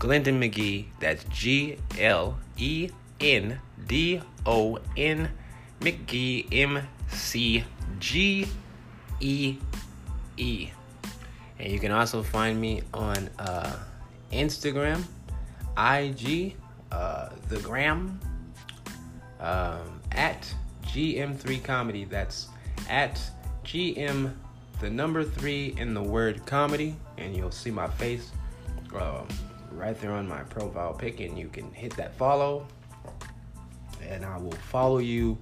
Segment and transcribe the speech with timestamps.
[0.00, 0.86] Glendon McGee.
[0.98, 2.90] That's G L E
[3.22, 5.30] N D O N
[5.80, 7.64] McGee M C
[7.98, 8.46] G
[9.20, 9.56] E
[10.36, 10.70] E.
[11.58, 13.76] And you can also find me on uh,
[14.32, 15.04] Instagram,
[15.78, 16.56] IG,
[16.90, 18.18] uh, the gram,
[19.38, 20.52] um, at
[20.86, 22.04] GM3 Comedy.
[22.04, 22.48] That's
[22.88, 23.20] at
[23.64, 24.34] GM,
[24.80, 26.96] the number three in the word comedy.
[27.18, 28.32] And you'll see my face
[28.96, 29.22] uh,
[29.70, 31.20] right there on my profile pic.
[31.20, 32.66] And you can hit that follow.
[34.08, 35.38] And I will follow you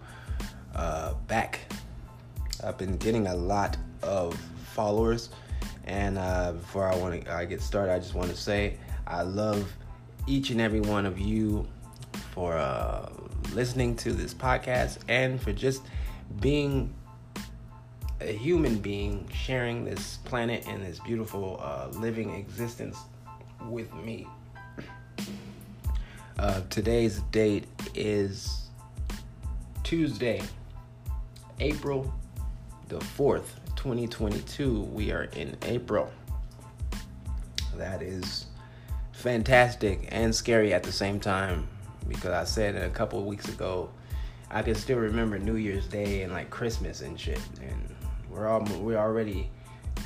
[0.75, 1.61] uh, back.
[2.63, 4.35] I've been getting a lot of
[4.75, 5.31] followers.
[5.85, 9.23] And uh, before I want to I get started, I just want to say I
[9.23, 9.73] love
[10.27, 11.67] each and every one of you
[12.33, 13.09] for uh,
[13.53, 15.83] listening to this podcast and for just
[16.41, 16.95] being
[18.21, 22.99] a human being sharing this planet and this beautiful uh, living existence
[23.69, 24.27] with me.
[26.41, 28.71] Uh, today's date is
[29.83, 30.41] Tuesday,
[31.59, 32.11] April
[32.89, 33.45] the 4th,
[33.77, 34.85] 2022.
[34.85, 36.11] We are in April.
[37.77, 38.47] That is
[39.13, 41.69] fantastic and scary at the same time
[42.09, 43.91] because I said a couple weeks ago
[44.51, 47.95] I can still remember New Year's Day and like Christmas and shit and
[48.31, 49.51] we're all we're already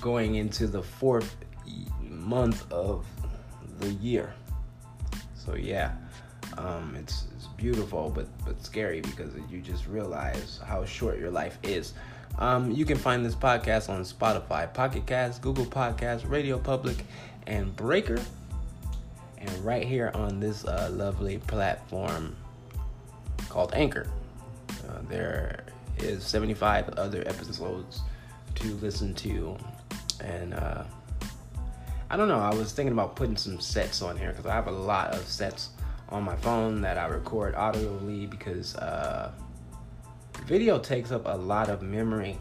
[0.01, 1.37] going into the fourth
[2.01, 3.07] month of
[3.79, 4.35] the year.
[5.37, 5.92] So yeah,
[6.59, 11.59] um, it's it's beautiful but but scary because you just realize how short your life
[11.63, 11.95] is.
[12.39, 16.97] Um, you can find this podcast on Spotify, Pocket Cast, Google Podcasts, Radio Public,
[17.47, 18.20] and Breaker.
[19.39, 22.35] And right here on this uh, lovely platform
[23.48, 24.09] called Anchor,
[24.89, 25.64] uh, there
[25.98, 28.01] is 75 other episodes
[28.57, 29.57] to listen to.
[30.20, 30.85] And uh,
[32.11, 34.67] I don't know, I was thinking about putting some sets on here because I have
[34.67, 35.70] a lot of sets
[36.14, 39.33] on my phone that I record audibly because uh,
[40.45, 42.39] video takes up a lot of memory.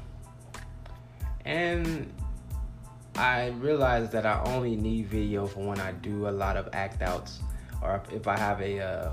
[1.43, 2.13] And
[3.15, 7.01] I realized that I only need video for when I do a lot of act
[7.01, 7.39] outs
[7.81, 9.11] or if I have a, uh,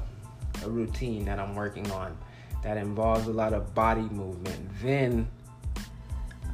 [0.64, 2.16] a routine that I'm working on
[2.62, 4.70] that involves a lot of body movement.
[4.82, 5.26] Then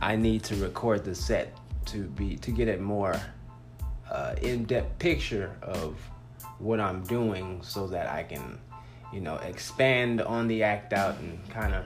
[0.00, 1.56] I need to record the set
[1.86, 3.20] to be to get a more
[4.08, 5.96] uh, in-depth picture of
[6.58, 8.58] what I'm doing so that I can,
[9.12, 11.84] you know, expand on the act out and kind of,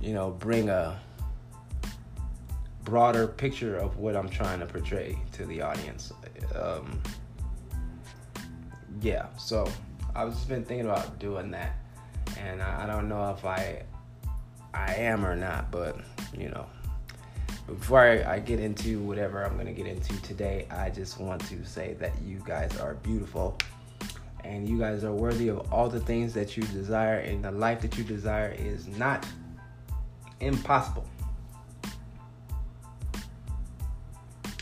[0.00, 0.98] you know, bring a
[2.84, 6.12] broader picture of what I'm trying to portray to the audience.
[6.54, 7.00] Um,
[9.00, 9.68] yeah, so
[10.14, 11.76] I've just been thinking about doing that,
[12.38, 13.82] and I, I don't know if I
[14.74, 15.98] I am or not, but
[16.36, 16.66] you know.
[17.66, 21.64] Before I, I get into whatever I'm gonna get into today, I just want to
[21.64, 23.56] say that you guys are beautiful
[24.44, 27.80] and you guys are worthy of all the things that you desire, and the life
[27.80, 29.24] that you desire is not
[30.40, 31.06] impossible.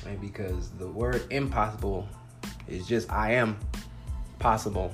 [0.07, 2.09] And because the word impossible
[2.69, 3.59] is just I am
[4.39, 4.93] possible.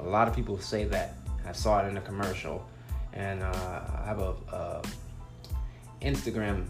[0.00, 1.14] A lot of people say that.
[1.46, 2.64] I saw it in a commercial,
[3.14, 4.82] and uh, I have a, a
[6.02, 6.66] Instagram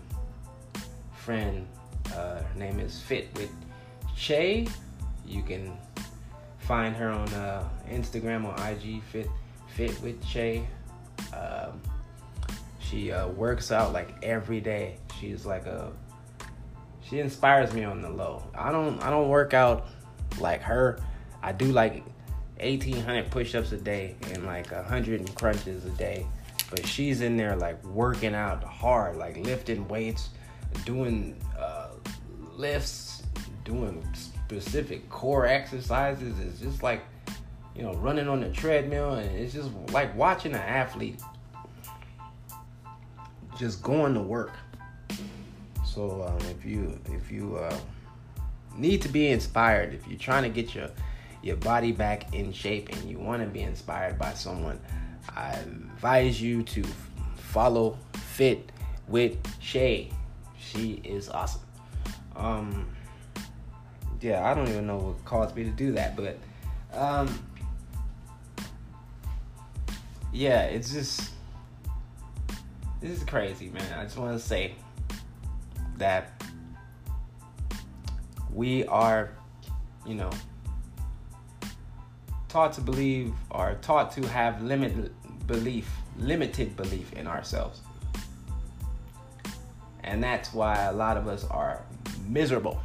[1.29, 1.69] friend.
[2.17, 3.51] Uh, her name is Fit with
[4.17, 4.67] Che.
[5.27, 5.77] You can
[6.57, 9.03] find her on uh, Instagram or IG.
[9.03, 9.29] Fit
[9.67, 10.67] Fit with Che.
[11.35, 11.83] Um,
[12.81, 14.97] she uh, works out like every day.
[15.21, 15.93] She's like a
[17.03, 18.43] she inspires me on the low.
[18.55, 19.89] I don't I don't work out
[20.41, 20.99] like her.
[21.43, 22.05] I do like
[22.59, 26.27] 1800 push-ups a day and like 100 crunches a day.
[26.71, 30.31] But she's in there like working out hard, like lifting weights,
[30.85, 31.89] doing uh,
[32.57, 33.23] lifts,
[33.65, 36.39] doing specific core exercises.
[36.41, 37.03] It's just like
[37.75, 41.21] you know running on the treadmill, and it's just like watching an athlete
[43.59, 44.53] just going to work.
[45.85, 47.77] So um, if you if you uh,
[48.77, 50.91] need to be inspired, if you're trying to get your
[51.43, 54.81] your body back in shape and you want to be inspired by someone,
[55.35, 56.85] I advise you to
[57.37, 58.71] follow Fit
[59.09, 60.11] with Shay.
[60.73, 61.63] She is awesome.
[62.37, 62.89] Um,
[64.21, 66.39] yeah, I don't even know what caused me to do that, but
[66.93, 67.43] um,
[70.33, 71.31] yeah, it's just
[73.01, 73.99] this is crazy, man.
[73.99, 74.75] I just want to say
[75.99, 76.43] that
[78.53, 79.31] we are,
[80.07, 80.31] you know,
[82.49, 85.15] taught to believe or taught to have limited
[85.47, 87.81] belief, limited belief in ourselves.
[90.09, 91.83] And that's why a lot of us are
[92.27, 92.81] miserable.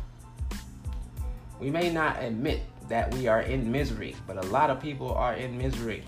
[1.58, 5.34] We may not admit that we are in misery, but a lot of people are
[5.34, 6.04] in misery.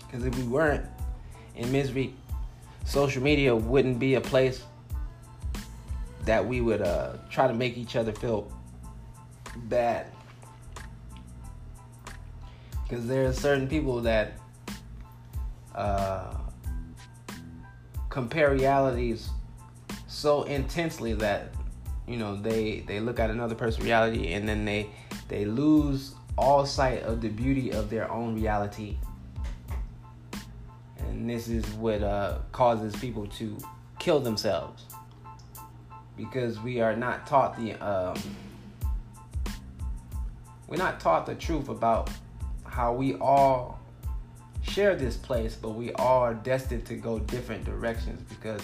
[0.00, 0.84] Because if we weren't
[1.54, 2.14] in misery,
[2.84, 4.64] social media wouldn't be a place
[6.24, 8.50] that we would uh, try to make each other feel
[9.68, 10.08] bad.
[12.82, 14.32] Because there are certain people that
[15.76, 16.34] uh,
[18.12, 19.30] compare realities
[20.06, 21.50] so intensely that
[22.06, 24.90] you know they they look at another person's reality and then they
[25.28, 28.98] they lose all sight of the beauty of their own reality.
[30.98, 33.56] And this is what uh, causes people to
[33.98, 34.84] kill themselves.
[36.14, 38.20] Because we are not taught the um,
[40.68, 42.10] we're not taught the truth about
[42.64, 43.81] how we all
[44.62, 48.60] share this place, but we are destined to go different directions because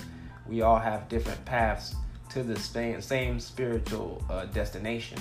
[0.46, 1.94] we all have different paths
[2.30, 5.18] to the same, same spiritual uh, destination.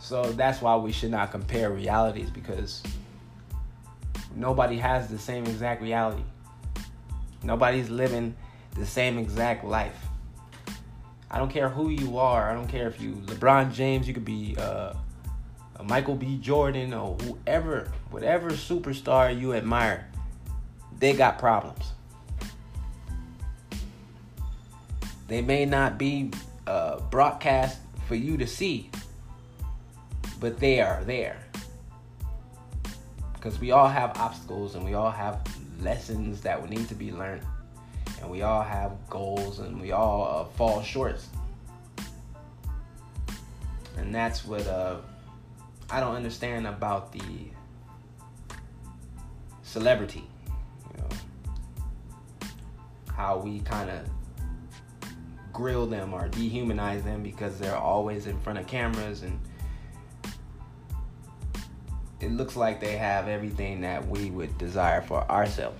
[0.00, 2.82] So that's why we should not compare realities because
[4.36, 6.22] nobody has the same exact reality.
[7.42, 8.36] Nobody's living
[8.76, 9.96] the same exact life.
[11.30, 12.50] I don't care who you are.
[12.50, 14.06] I don't care if you LeBron James.
[14.06, 14.94] You could be uh,
[15.86, 16.38] Michael B.
[16.38, 20.08] Jordan or whoever, whatever superstar you admire.
[20.98, 21.92] They got problems.
[25.28, 26.30] They may not be
[26.66, 28.90] uh, broadcast for you to see,
[30.40, 31.38] but they are there.
[33.34, 35.42] Because we all have obstacles and we all have
[35.80, 37.42] lessons that would need to be learned
[38.20, 41.20] and we all have goals and we all uh, fall short
[43.96, 44.96] and that's what uh,
[45.90, 47.22] i don't understand about the
[49.62, 50.24] celebrity
[50.92, 51.08] you know
[53.14, 54.08] how we kind of
[55.52, 59.38] grill them or dehumanize them because they're always in front of cameras and
[62.20, 65.78] it looks like they have everything that we would desire for ourselves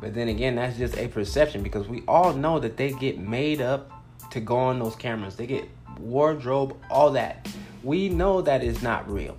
[0.00, 3.60] but then again, that's just a perception because we all know that they get made
[3.60, 3.90] up
[4.30, 5.36] to go on those cameras.
[5.36, 5.68] They get
[6.00, 7.48] wardrobe, all that.
[7.82, 9.36] We know that is not real.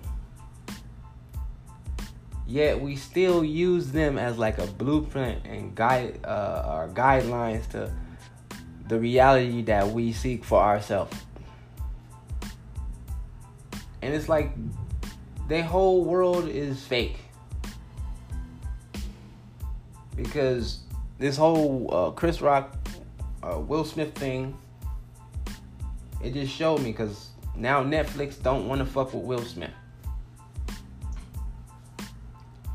[2.46, 7.92] Yet we still use them as like a blueprint and guide uh, our guidelines to
[8.88, 11.16] the reality that we seek for ourselves.
[14.02, 14.52] And it's like
[15.48, 17.18] the whole world is fake
[20.16, 20.80] because
[21.18, 22.76] this whole uh, Chris Rock,
[23.42, 24.56] uh, Will Smith thing,
[26.22, 29.70] it just showed me because now Netflix don't want to fuck with Will Smith,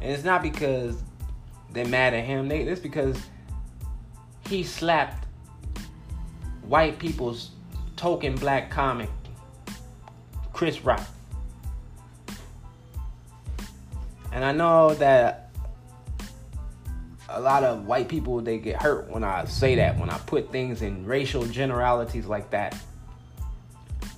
[0.01, 1.01] and it's not because
[1.71, 2.47] they're mad at him.
[2.47, 3.17] They, it's because
[4.47, 5.25] he slapped
[6.63, 7.51] white people's
[7.95, 9.09] token black comic,
[10.53, 11.05] Chris Rock.
[14.31, 15.49] And I know that
[17.29, 20.51] a lot of white people they get hurt when I say that, when I put
[20.51, 22.75] things in racial generalities like that.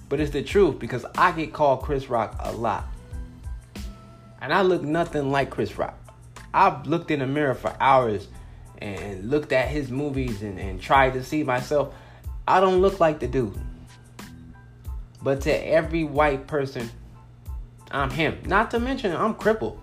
[0.10, 2.88] But it's the truth because I get called Chris Rock a lot.
[4.42, 5.96] And I look nothing like Chris Rock.
[6.54, 8.28] I've looked in the mirror for hours
[8.80, 11.94] and looked at his movies and, and tried to see myself.
[12.48, 13.60] I don't look like the dude.
[15.22, 16.90] But to every white person,
[17.92, 18.40] I'm him.
[18.46, 19.80] Not to mention, I'm crippled.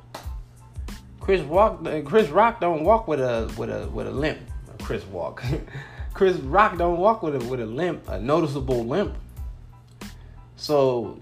[1.21, 4.39] Chris Walk, Chris Rock don't walk with a with a with a limp.
[4.83, 5.43] Chris Walk,
[6.15, 9.17] Chris Rock don't walk with a with a limp, a noticeable limp.
[10.67, 11.17] So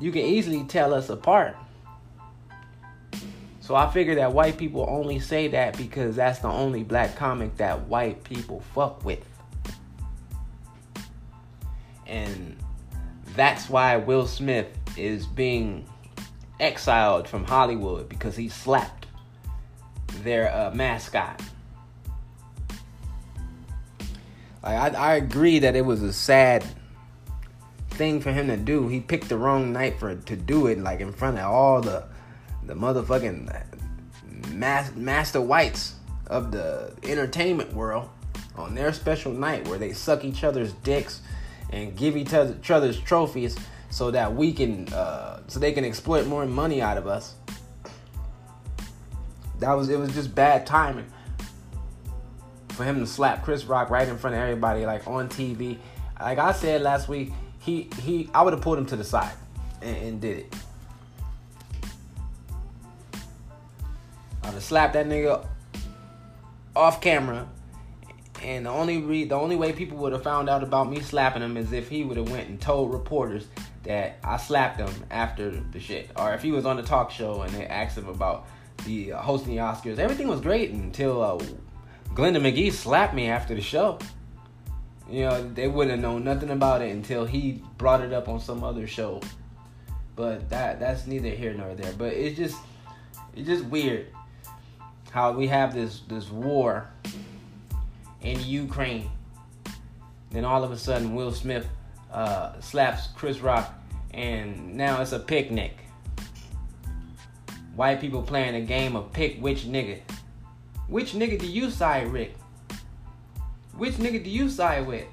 [0.00, 1.58] you can easily tell us apart.
[3.60, 7.54] So I figure that white people only say that because that's the only black comic
[7.58, 9.22] that white people fuck with.
[12.06, 12.56] And
[13.34, 15.86] that's why Will Smith is being
[16.58, 19.04] exiled from Hollywood because he slapped
[20.22, 21.42] their uh, mascot.
[24.62, 26.64] Like I, I agree that it was a sad
[27.96, 28.88] thing for him to do.
[28.88, 32.04] He picked the wrong night for to do it, like in front of all the
[32.64, 33.48] the motherfucking
[34.52, 35.94] mas- master whites
[36.26, 38.08] of the entertainment world
[38.56, 41.20] on their special night where they suck each other's dicks
[41.70, 43.56] and give each other, each other's trophies
[43.90, 47.34] so that we can uh, so they can exploit more money out of us.
[49.60, 51.06] That was it was just bad timing
[52.68, 55.78] for him to slap Chris Rock right in front of everybody, like on TV.
[56.20, 57.32] Like I said last week,
[57.66, 59.34] he he I would have pulled him to the side
[59.82, 60.56] and, and did it.
[64.44, 65.46] I'd have slapped that nigga
[66.74, 67.48] off camera.
[68.42, 71.42] And the only re- the only way people would have found out about me slapping
[71.42, 73.48] him is if he would have went and told reporters
[73.82, 77.42] that I slapped him after the shit, or if he was on the talk show
[77.42, 78.46] and they asked him about
[78.84, 79.98] the uh, hosting the Oscars.
[79.98, 81.42] Everything was great until uh,
[82.14, 83.98] Glendon McGee slapped me after the show.
[85.08, 88.40] You know, they wouldn't have known nothing about it until he brought it up on
[88.40, 89.20] some other show.
[90.16, 91.92] But that that's neither here nor there.
[91.92, 92.56] But it's just
[93.34, 94.06] it's just weird
[95.10, 96.90] how we have this this war
[98.22, 99.10] in Ukraine.
[100.30, 101.68] Then all of a sudden Will Smith
[102.12, 103.72] uh, slaps Chris Rock
[104.12, 105.76] and now it's a picnic.
[107.76, 110.00] White people playing a game of pick which nigga.
[110.88, 112.30] Which nigga do you side with?
[113.76, 115.06] Which nigga do you side with?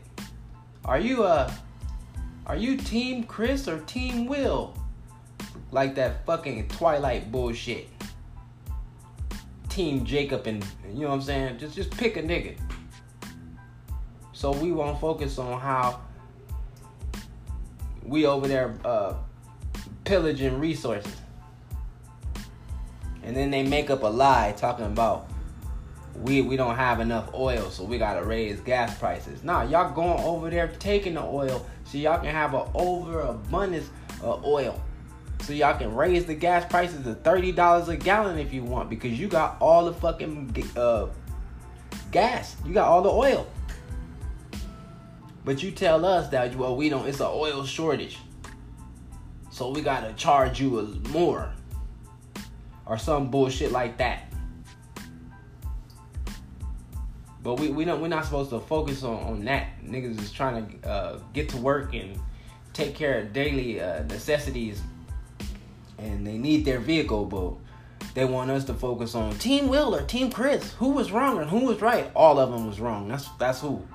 [0.85, 1.51] Are you uh
[2.45, 4.77] are you team Chris or team Will?
[5.71, 7.89] Like that fucking Twilight bullshit.
[9.69, 11.57] Team Jacob and you know what I'm saying?
[11.57, 12.57] Just just pick a nigga.
[14.31, 16.01] So we won't focus on how
[18.05, 19.15] we over there uh,
[20.03, 21.15] pillaging resources.
[23.23, 25.29] And then they make up a lie talking about
[26.21, 29.43] we we don't have enough oil, so we gotta raise gas prices.
[29.43, 33.89] Nah, y'all going over there taking the oil so y'all can have an overabundance
[34.21, 34.79] of oil.
[35.41, 38.89] So y'all can raise the gas prices to thirty dollars a gallon if you want,
[38.89, 41.07] because you got all the fucking uh,
[42.11, 42.55] gas.
[42.65, 43.47] You got all the oil.
[45.43, 47.07] But you tell us that well we don't.
[47.07, 48.19] It's an oil shortage,
[49.51, 51.51] so we gotta charge you more,
[52.85, 54.32] or some bullshit like that.
[57.43, 59.83] But we, we don't we're not supposed to focus on, on that.
[59.83, 62.17] Niggas is trying to uh, get to work and
[62.71, 64.81] take care of daily uh, necessities,
[65.97, 70.03] and they need their vehicle, but they want us to focus on Team Will or
[70.03, 70.71] Team Chris.
[70.73, 72.09] Who was wrong and who was right?
[72.15, 73.09] All of them was wrong.
[73.09, 73.85] That's that's who.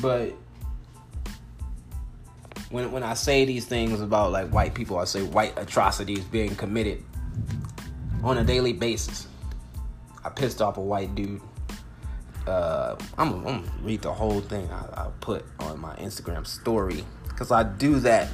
[0.00, 0.34] But
[2.70, 6.54] when when I say these things about like white people, I say white atrocities being
[6.54, 7.02] committed
[8.24, 9.26] on a daily basis.
[10.24, 11.42] I pissed off a white dude.
[12.46, 17.50] Uh, I'm, gonna read the whole thing I, I put on my Instagram story because
[17.50, 18.28] I do that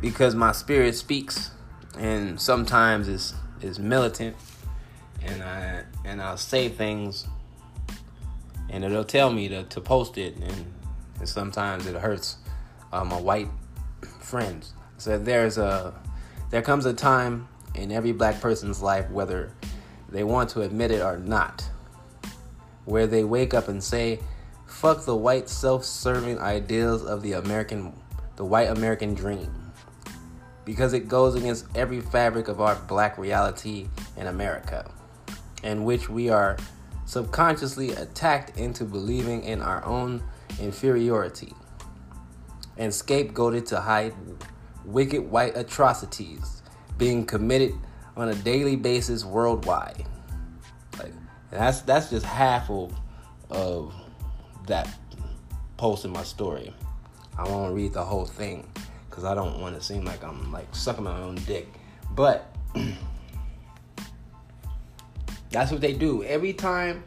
[0.00, 1.50] because my spirit speaks,
[1.98, 4.36] and sometimes it's it's militant,
[5.22, 7.26] and I and I'll say things,
[8.70, 10.66] and it'll tell me to, to post it, and,
[11.18, 12.36] and sometimes it hurts
[12.92, 13.48] uh, my white
[14.20, 14.72] friends.
[14.98, 15.94] So there's a
[16.50, 19.52] there comes a time in every black person's life, whether
[20.08, 21.68] they want to admit it or not,
[22.84, 24.20] where they wake up and say,
[24.66, 27.92] fuck the white self-serving ideals of the American
[28.36, 29.72] the white American dream.
[30.64, 34.88] Because it goes against every fabric of our black reality in America,
[35.64, 36.56] in which we are
[37.04, 40.22] subconsciously attacked into believing in our own
[40.60, 41.52] inferiority
[42.76, 44.14] and scapegoated to hide
[44.84, 46.57] wicked white atrocities
[46.98, 47.72] being committed
[48.16, 50.04] on a daily basis worldwide.
[50.98, 51.12] Like
[51.50, 52.94] that's that's just half of
[53.50, 53.94] of
[54.66, 54.88] that
[55.76, 56.74] post in my story.
[57.38, 58.68] I won't read the whole thing
[59.08, 61.68] because I don't want to seem like I'm like sucking my own dick.
[62.14, 62.52] But
[65.50, 67.04] that's what they do every time.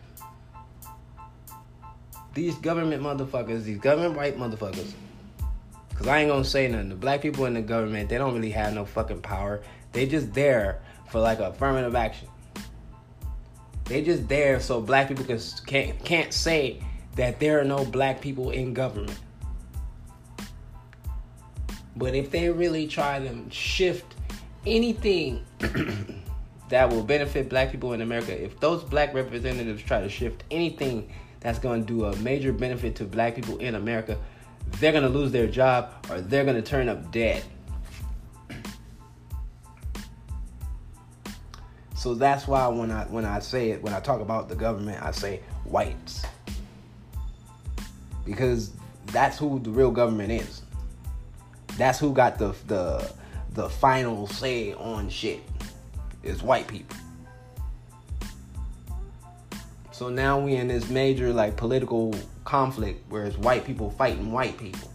[2.34, 4.94] These government motherfuckers, these government right motherfuckers,
[5.90, 6.90] because I ain't gonna say nothing.
[6.90, 9.62] The black people in the government, they don't really have no fucking power.
[9.92, 12.28] They just there for like affirmative action.
[13.86, 16.82] They just there so black people can, can't can't say
[17.16, 19.20] that there are no black people in government.
[21.96, 24.16] But if they really try to shift
[24.66, 25.46] anything
[26.70, 31.12] that will benefit black people in America, if those black representatives try to shift anything
[31.42, 34.18] that's going to do a major benefit to black people in America,
[34.80, 37.44] they're going to lose their job or they're going to turn up dead.
[42.02, 45.04] So that's why when I when I say it, when I talk about the government,
[45.04, 46.26] I say whites.
[48.26, 48.72] Because
[49.06, 50.64] that's who the real government is.
[51.78, 53.08] That's who got the the
[53.54, 55.42] the final say on shit.
[56.24, 56.98] Is white people.
[59.92, 62.16] So now we in this major like political
[62.46, 64.90] conflict where it's white people fighting white people.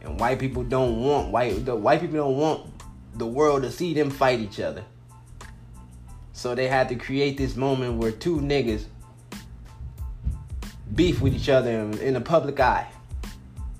[0.00, 2.70] And white people don't want white the white people don't want
[3.16, 4.82] the world to see them fight each other.
[6.36, 8.84] So they had to create this moment where two niggas
[10.94, 12.86] beef with each other in, in the public eye.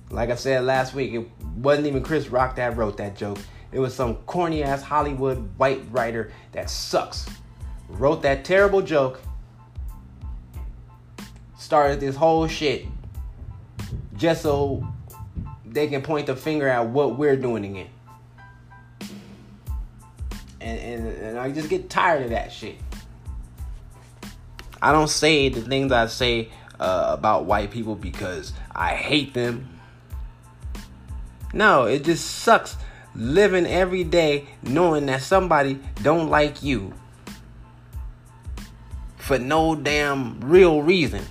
[0.09, 3.37] Like I said last week, it wasn't even Chris Rock that wrote that joke.
[3.71, 7.27] It was some corny ass Hollywood white writer that sucks.
[7.89, 9.21] Wrote that terrible joke.
[11.59, 12.87] Started this whole shit
[14.15, 14.83] just so
[15.63, 17.89] they can point the finger at what we're doing again.
[20.59, 22.75] And, and, and I just get tired of that shit.
[24.81, 26.49] I don't say the things I say
[26.79, 29.79] uh, about white people because I hate them.
[31.53, 32.77] No, it just sucks
[33.15, 36.93] living every day knowing that somebody don't like you
[39.17, 41.23] for no damn real reason.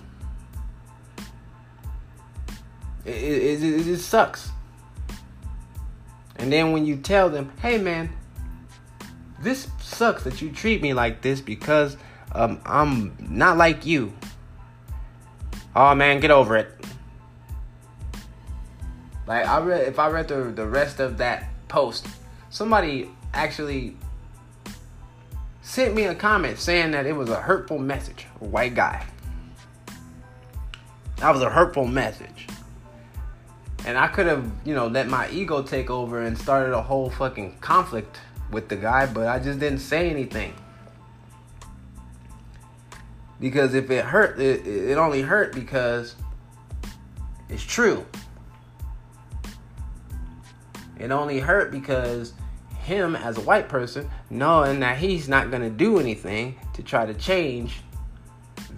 [3.04, 4.50] It, it, it, it just sucks.
[6.36, 8.10] And then when you tell them, hey man,
[9.46, 11.96] this sucks that you treat me like this because
[12.32, 14.12] um, I'm not like you.
[15.74, 16.74] Oh man, get over it.
[19.26, 22.08] Like I read, if I read the the rest of that post,
[22.50, 23.96] somebody actually
[25.62, 28.26] sent me a comment saying that it was a hurtful message.
[28.40, 29.06] A white guy.
[31.18, 32.48] That was a hurtful message.
[33.86, 37.10] And I could have, you know, let my ego take over and started a whole
[37.10, 38.18] fucking conflict
[38.50, 40.54] with the guy, but I just didn't say anything.
[43.38, 46.14] Because if it hurt, it, it only hurt because
[47.48, 48.06] it's true.
[50.98, 52.32] It only hurt because
[52.78, 57.04] him as a white person knowing that he's not going to do anything to try
[57.04, 57.80] to change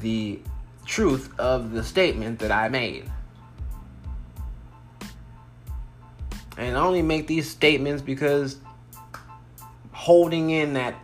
[0.01, 0.41] the
[0.87, 3.09] truth of the statement that I made.
[6.57, 8.57] And I only make these statements because
[9.99, 10.95] holding in that,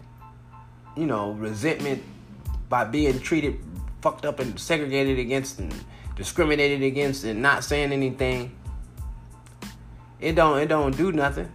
[0.97, 2.01] you know, resentment
[2.69, 3.59] by being treated
[4.01, 5.75] fucked up and segregated against and
[6.15, 8.55] discriminated against and not saying anything
[10.21, 11.51] it don't it don't do nothing.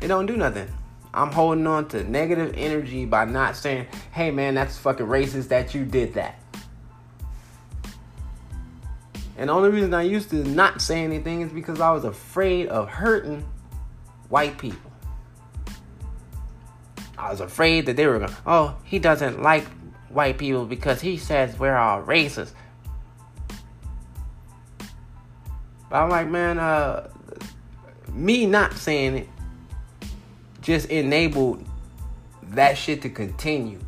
[0.00, 0.68] It don't do nothing.
[1.12, 5.74] I'm holding on to negative energy by not saying hey man that's fucking racist that
[5.74, 6.40] you did that.
[9.36, 12.68] And the only reason i used to not say anything is because i was afraid
[12.68, 13.44] of hurting
[14.28, 14.91] white people
[17.22, 19.64] I was afraid that they were going, oh, he doesn't like
[20.08, 22.50] white people because he says we're all racist.
[25.88, 27.08] But I'm like, man, uh,
[28.12, 29.28] me not saying it
[30.62, 31.64] just enabled
[32.48, 33.78] that shit to continue.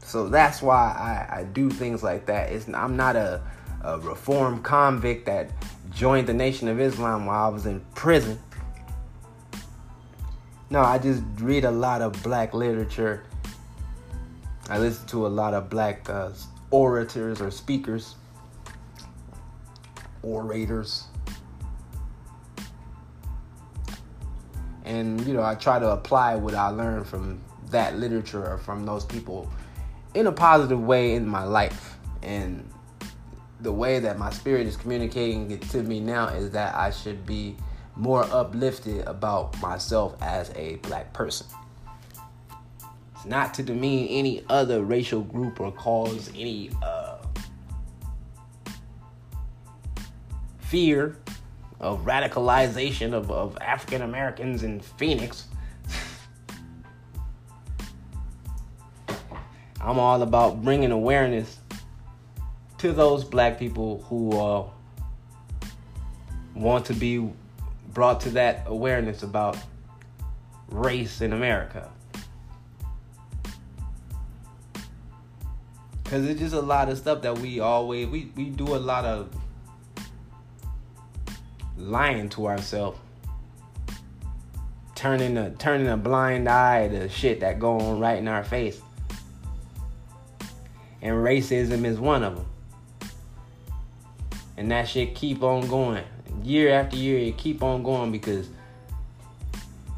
[0.00, 2.52] So that's why I, I do things like that.
[2.52, 3.40] It's, I'm not a,
[3.82, 5.52] a reformed convict that
[5.90, 8.38] joined the Nation of Islam while I was in prison.
[10.70, 13.24] No, I just read a lot of black literature.
[14.68, 16.30] I listen to a lot of black uh,
[16.70, 18.16] orators or speakers,
[20.22, 21.04] orators.
[24.84, 28.84] And, you know, I try to apply what I learned from that literature or from
[28.84, 29.50] those people
[30.14, 31.96] in a positive way in my life.
[32.22, 32.68] And
[33.60, 37.56] the way that my spirit is communicating to me now is that I should be
[37.98, 41.46] more uplifted about myself as a black person.
[43.14, 47.16] It's not to demean any other racial group or cause any uh,
[50.60, 51.16] fear
[51.80, 55.48] of radicalization of, of African Americans in Phoenix.
[59.80, 61.58] I'm all about bringing awareness
[62.78, 64.68] to those black people who uh,
[66.54, 67.28] want to be
[67.92, 69.56] brought to that awareness about
[70.70, 71.88] race in America.
[76.04, 79.04] Cause it's just a lot of stuff that we always we, we do a lot
[79.04, 79.28] of
[81.76, 82.98] lying to ourselves.
[84.94, 88.80] Turning a turning a blind eye to shit that go on right in our face.
[91.02, 92.46] And racism is one of them.
[94.56, 96.04] And that shit keep on going
[96.42, 98.48] year after year, it keep on going because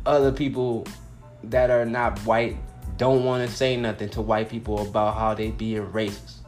[0.07, 0.87] other people
[1.45, 2.57] that are not white
[2.97, 6.39] don't want to say nothing to white people about how they being racist.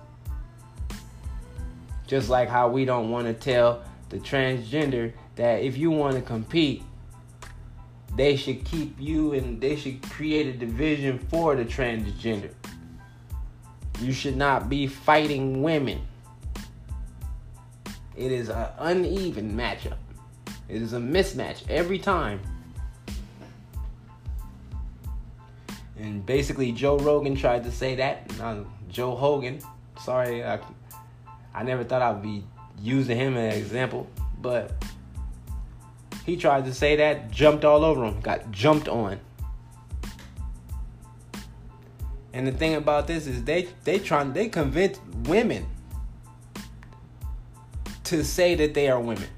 [2.06, 6.20] Just like how we don't want to tell the transgender that if you want to
[6.20, 6.82] compete,
[8.16, 12.50] they should keep you and they should create a division for the transgender.
[14.00, 16.02] You should not be fighting women.
[18.16, 19.96] It is an uneven matchup.
[20.68, 22.40] It is a mismatch every time.
[25.98, 28.30] And basically, Joe Rogan tried to say that.
[28.40, 29.60] Uh, Joe Hogan.
[30.00, 30.58] Sorry, I,
[31.54, 32.44] I never thought I'd be
[32.80, 34.08] using him as an example,
[34.40, 34.72] but
[36.26, 39.20] he tried to say that, jumped all over him, got jumped on.
[42.32, 45.66] And the thing about this is they they trying they convince women
[48.12, 49.28] to say that they are women.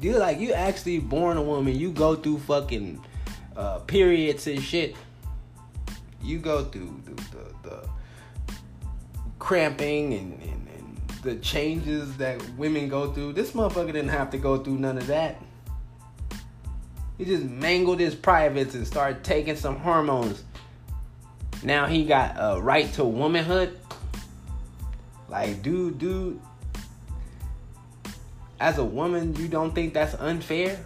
[0.00, 1.78] You like you actually born a woman.
[1.78, 3.04] You go through fucking
[3.56, 4.96] uh, periods and shit.
[6.22, 7.88] You go through the, the, the
[9.38, 13.34] cramping and, and, and the changes that women go through.
[13.34, 15.42] This motherfucker didn't have to go through none of that.
[17.18, 20.44] He just mangled his privates and started taking some hormones.
[21.62, 23.78] Now he got a right to womanhood.
[25.30, 26.40] Like, dude, dude.
[28.58, 30.84] As a woman, you don't think that's unfair?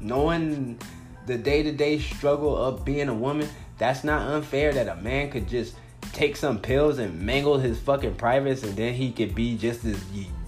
[0.00, 0.78] Knowing
[1.26, 5.30] the day to day struggle of being a woman, that's not unfair that a man
[5.30, 5.74] could just
[6.12, 10.00] take some pills and mangle his fucking privates and then he could be just as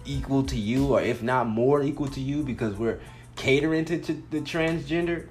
[0.05, 3.01] equal to you or if not more equal to you because we're
[3.35, 5.27] catering to, to the transgender.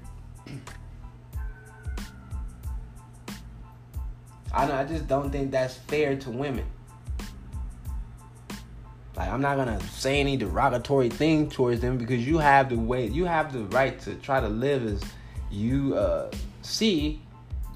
[4.54, 6.66] I know I just don't think that's fair to women.
[9.36, 13.26] I'm not gonna say any derogatory thing towards them because you have the way you
[13.26, 15.04] have the right to try to live as
[15.52, 17.22] you uh, see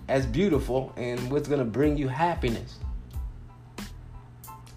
[0.08, 2.78] as beautiful and what's gonna bring you happiness.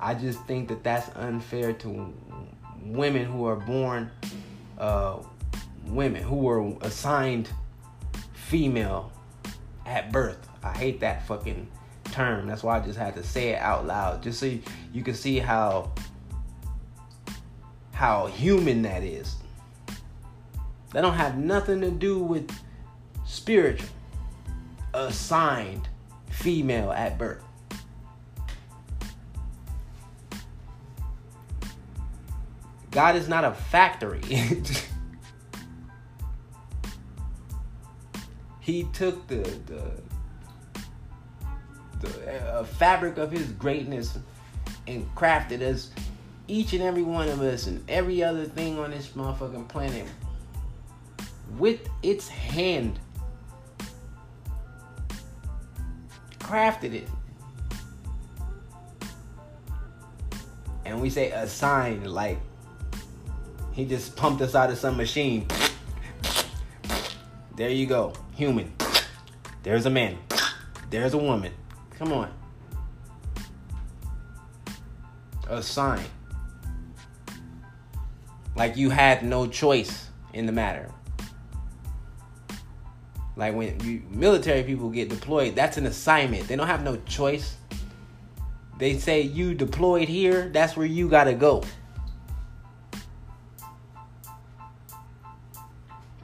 [0.00, 2.12] I just think that that's unfair to
[2.84, 4.10] women who are born
[4.76, 5.18] uh,
[5.86, 7.48] women who were assigned
[8.32, 9.12] female
[9.86, 10.48] at birth.
[10.64, 11.68] I hate that fucking
[12.10, 12.48] term.
[12.48, 15.14] That's why I just had to say it out loud, just so you, you can
[15.14, 15.92] see how
[18.02, 19.36] how human that is.
[20.90, 22.50] That don't have nothing to do with
[23.24, 23.88] spiritual.
[24.92, 25.88] Assigned
[26.28, 27.44] female at birth.
[32.90, 34.20] God is not a factory.
[38.58, 39.92] he took the the
[42.00, 44.18] the uh, fabric of his greatness
[44.88, 45.92] and crafted us
[46.52, 50.06] each and every one of us and every other thing on this motherfucking planet
[51.58, 52.98] with its hand
[56.38, 57.08] crafted it
[60.84, 62.38] and we say assigned like
[63.72, 65.46] he just pumped us out of some machine
[67.56, 68.72] there you go human.
[69.62, 70.18] There's a man.
[70.90, 71.52] There's a woman.
[71.98, 72.32] Come on.
[75.48, 76.04] A sign.
[78.54, 80.90] Like you had no choice in the matter.
[83.36, 86.48] Like when you, military people get deployed, that's an assignment.
[86.48, 87.56] They don't have no choice.
[88.78, 91.62] They say you deployed here, that's where you gotta go.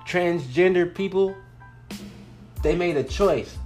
[0.06, 1.34] Transgender people,
[2.62, 3.56] they made a choice.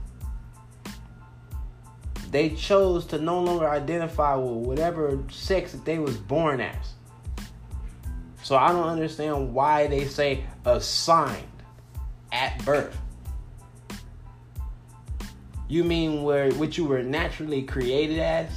[2.31, 6.92] They chose to no longer identify with whatever sex that they was born as.
[8.53, 11.49] So I don't understand why they say assigned
[12.33, 12.95] at birth.
[15.71, 18.51] You mean where what you were naturally created as?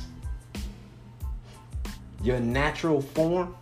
[2.21, 3.55] Your natural form?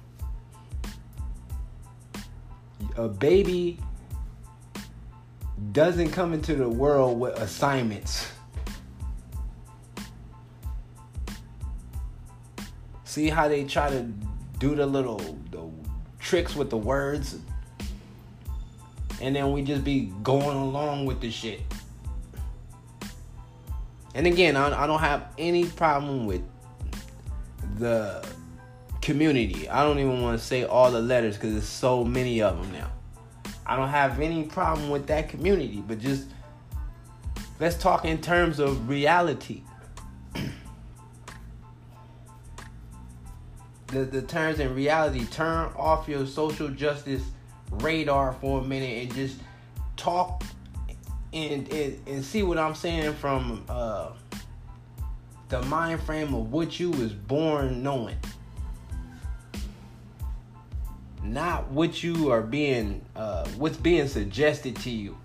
[2.97, 3.79] A baby
[5.71, 8.31] doesn't come into the world with assignments.
[13.03, 14.11] See how they try to
[14.57, 15.19] do the little
[15.51, 15.72] the
[16.23, 17.37] tricks with the words?
[19.21, 21.61] And then we just be going along with the shit.
[24.15, 26.41] And again, I, I don't have any problem with
[27.77, 28.25] the
[29.01, 29.69] community.
[29.69, 32.71] I don't even want to say all the letters because there's so many of them
[32.71, 32.91] now.
[33.65, 36.27] I don't have any problem with that community, but just
[37.59, 39.63] let's talk in terms of reality.
[43.93, 47.21] the, the terms in reality, turn off your social justice
[47.71, 49.39] radar for a minute and just
[49.95, 50.43] talk
[51.31, 54.11] and, and, and see what I'm saying from uh,
[55.49, 58.17] the mind frame of what you was born knowing
[61.23, 65.17] not what you are being uh, what's being suggested to you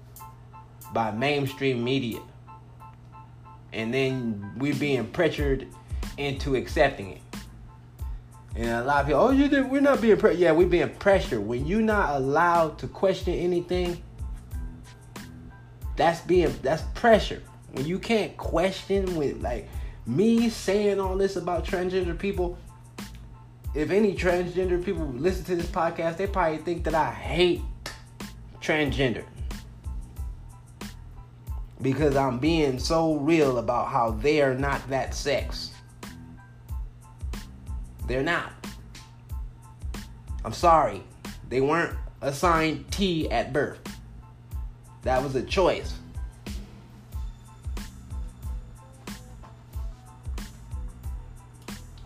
[0.94, 2.20] by mainstream media
[3.72, 5.66] and then we're being pressured
[6.16, 7.27] into accepting it.
[8.56, 10.40] And a lot of people, oh, you did, we're not being pressured.
[10.40, 11.40] Yeah, we're being pressured.
[11.40, 14.02] When you're not allowed to question anything,
[15.96, 17.42] that's being that's pressure.
[17.72, 19.68] When you can't question with like
[20.06, 22.56] me saying all this about transgender people,
[23.74, 27.61] if any transgender people listen to this podcast, they probably think that I hate
[28.61, 29.24] transgender.
[31.82, 35.72] Because I'm being so real about how they are not that sex.
[38.08, 38.52] They're not.
[40.44, 41.04] I'm sorry.
[41.50, 43.80] They weren't assigned T at birth.
[45.02, 45.94] That was a choice.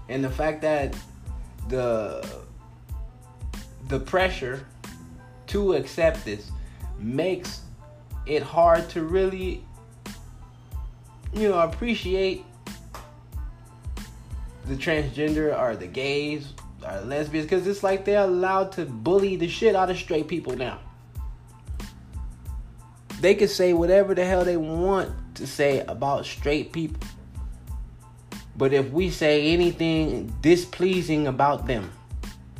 [0.08, 0.94] And the fact that
[1.68, 2.26] the
[3.88, 4.66] the pressure
[5.46, 6.50] to accept this
[6.98, 7.60] makes
[8.26, 9.64] it hard to really
[11.32, 12.44] you know appreciate
[14.66, 16.53] the transgender or the gays
[16.87, 20.57] or lesbians because it's like they're allowed to bully the shit out of straight people
[20.57, 20.79] now
[23.20, 27.01] they can say whatever the hell they want to say about straight people
[28.57, 31.90] but if we say anything displeasing about them,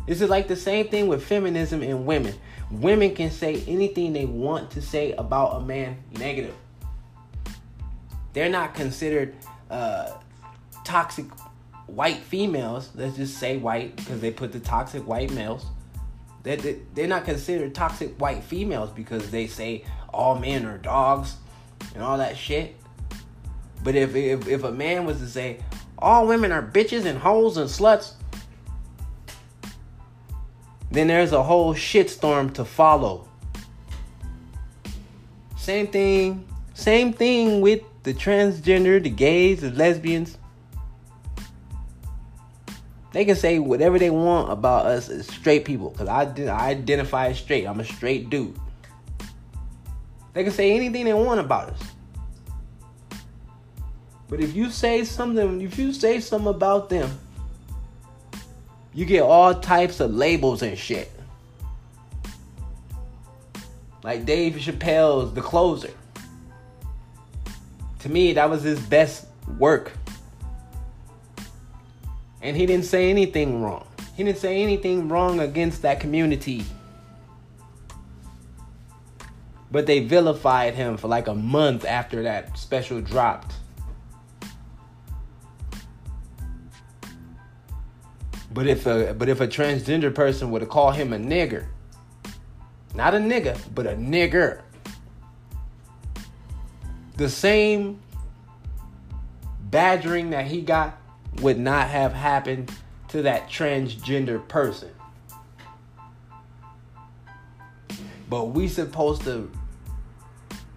[0.07, 2.35] this is like the same thing with feminism and women.
[2.71, 6.55] Women can say anything they want to say about a man negative.
[8.33, 9.37] They're not considered
[9.71, 10.13] uh,
[10.85, 11.27] toxic
[11.87, 12.91] white females.
[12.95, 15.67] Let's just say white because they put the toxic white males.
[16.43, 16.57] They're,
[16.95, 21.37] they're not considered toxic white females because they say all men are dogs
[21.95, 22.77] and all that shit.
[23.85, 25.61] But if, if, if a man was to say,
[25.99, 28.15] all women are bitches and hoes and sluts,
[30.91, 33.29] then there's a whole shitstorm to follow.
[35.57, 40.37] Same thing, same thing with the transgender, the gays, the lesbians.
[43.13, 47.29] They can say whatever they want about us as straight people, because I, I identify
[47.29, 47.67] as straight.
[47.67, 48.59] I'm a straight dude.
[50.33, 51.81] They can say anything they want about us.
[54.29, 57.19] But if you say something, if you say something about them,
[58.95, 61.13] you get all types of labels and shit.
[64.03, 65.91] Like Dave Chappelle's The Closer.
[68.01, 69.27] To me, that was his best
[69.59, 69.93] work.
[72.43, 73.87] And he didn't say anything wrong.
[74.17, 76.65] He didn't say anything wrong against that community.
[79.71, 83.55] But they vilified him for like a month after that special dropped.
[88.53, 91.67] But if a but if a transgender person were to call him a nigger,
[92.95, 94.61] not a nigga, but a nigger,
[97.17, 97.99] the same
[99.71, 100.99] badgering that he got
[101.41, 102.73] would not have happened
[103.09, 104.91] to that transgender person.
[108.29, 109.51] But we supposed to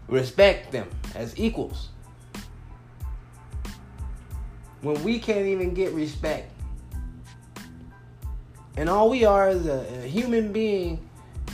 [0.07, 1.89] respect them as equals.
[4.81, 6.51] When we can't even get respect
[8.77, 11.07] and all we are is a, a human being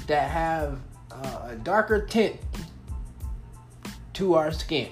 [0.08, 0.80] that have
[1.12, 2.38] uh, a darker tint
[4.14, 4.90] to our skin.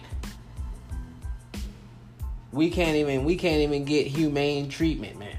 [2.51, 5.37] We can't even we can't even get humane treatment, man.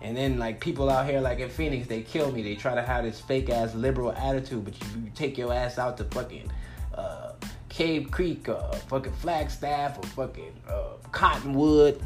[0.00, 2.42] And then like people out here like in Phoenix, they kill me.
[2.42, 5.78] They try to have this fake ass liberal attitude, but you, you take your ass
[5.78, 6.50] out to fucking
[6.94, 7.32] uh,
[7.68, 12.02] Cave Creek, uh, fucking Flagstaff, or fucking uh, Cottonwood.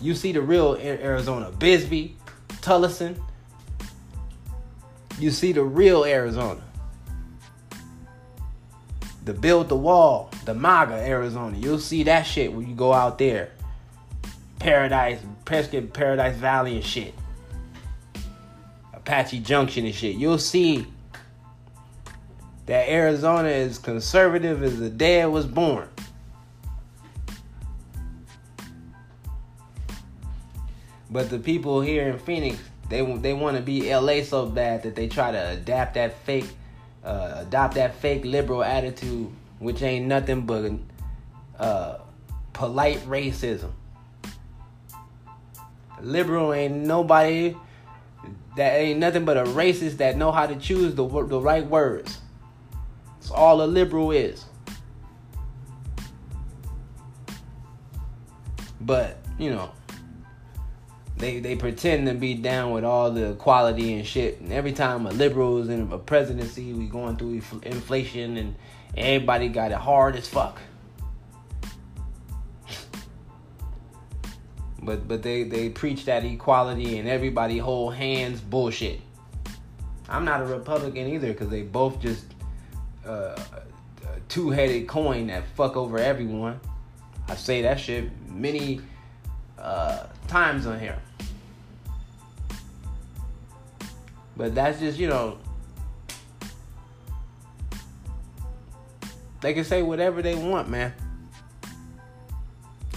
[0.00, 2.16] You see the real Arizona, Bisbee,
[2.60, 3.18] Tolleson.
[5.18, 6.62] You see the real Arizona.
[9.26, 11.58] The build the wall, the MAGA Arizona.
[11.58, 13.50] You'll see that shit when you go out there.
[14.60, 17.12] Paradise, Prescott, Paradise Valley and shit.
[18.94, 20.14] Apache Junction and shit.
[20.14, 20.86] You'll see
[22.66, 25.88] that Arizona is conservative as the day it was born.
[31.10, 34.94] But the people here in Phoenix, they they want to be LA so bad that
[34.94, 36.46] they try to adapt that fake,
[37.06, 40.72] uh, adopt that fake liberal attitude, which ain't nothing but
[41.58, 41.98] uh,
[42.52, 43.70] polite racism.
[46.02, 47.56] Liberal ain't nobody
[48.56, 52.18] that ain't nothing but a racist that know how to choose the the right words.
[53.18, 54.44] That's all a liberal is.
[58.80, 59.70] But you know,
[61.16, 64.40] they they pretend to be down with all the equality and shit.
[64.40, 68.54] And every time a liberal is in a presidency, we going through inflation and
[68.96, 70.60] everybody got it hard as fuck.
[74.86, 79.00] but but they they preach that equality and everybody hold hands bullshit.
[80.08, 82.24] I'm not a Republican either because they both just
[83.04, 83.36] uh,
[84.28, 86.60] two-headed coin that fuck over everyone.
[87.28, 88.80] I say that shit many
[89.58, 90.98] uh, times on here.
[94.36, 95.38] But that's just, you know,
[99.40, 100.92] they can say whatever they want, man.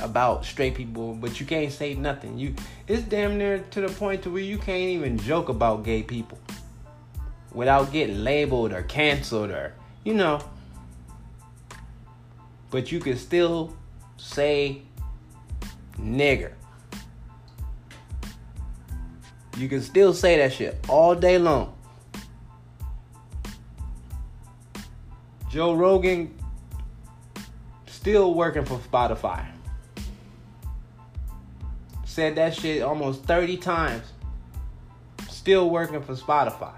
[0.02, 2.38] About straight people, but you can't say nothing.
[2.38, 2.56] You
[2.88, 6.38] it's damn near to the point to where you can't even joke about gay people
[7.52, 9.74] without getting labeled or canceled or
[10.06, 10.40] you know.
[12.72, 13.76] But you can still
[14.16, 14.84] say
[15.98, 16.54] nigger.
[19.60, 21.76] You can still say that shit all day long.
[25.52, 26.34] Joe Rogan
[27.86, 29.46] still working for Spotify.
[32.06, 34.06] Said that shit almost 30 times.
[35.28, 36.76] Still working for Spotify.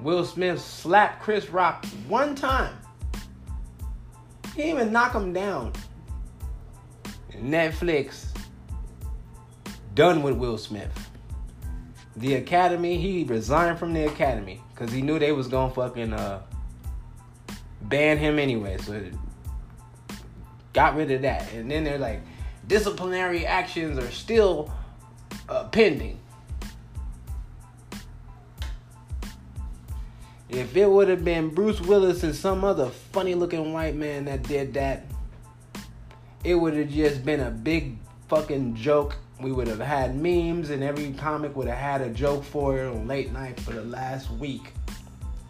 [0.00, 2.76] Will Smith slapped Chris Rock one time.
[4.54, 5.72] He even knock him down.
[7.34, 8.31] Netflix
[9.94, 11.10] done with Will Smith.
[12.16, 16.42] The Academy, he resigned from the Academy because he knew they was gonna fucking uh,
[17.82, 18.76] ban him anyway.
[18.78, 19.14] So it
[20.72, 22.20] got rid of that, and then they're like,
[22.66, 24.72] disciplinary actions are still
[25.48, 26.18] uh, pending.
[30.48, 34.42] If it would have been Bruce Willis and some other funny looking white man that
[34.42, 35.06] did that,
[36.44, 37.96] it would have just been a big
[38.28, 42.44] fucking joke we would have had memes and every comic would have had a joke
[42.44, 44.72] for it on late night for the last week.